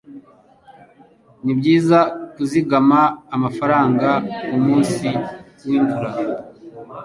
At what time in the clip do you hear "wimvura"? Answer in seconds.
5.65-6.11